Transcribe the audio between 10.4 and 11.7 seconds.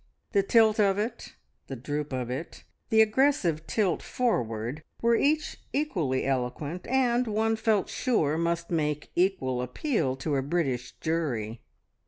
British jury.